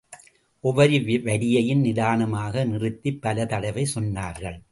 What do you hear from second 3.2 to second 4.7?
பல தடவை சொன்னார்கள்.